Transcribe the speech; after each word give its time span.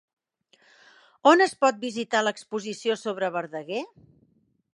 On 1.31 1.43
es 1.45 1.53
pot 1.65 1.77
visitar 1.85 2.25
l'exposició 2.29 2.97
sobre 3.07 3.31
Verdaguer? 3.37 3.85